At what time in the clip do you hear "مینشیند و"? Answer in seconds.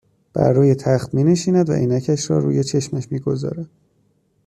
1.13-1.73